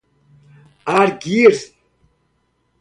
arguir 0.95 1.57